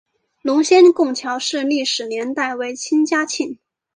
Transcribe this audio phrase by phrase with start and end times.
[0.41, 3.59] 龙仙拱桥的历史年代为清嘉庆。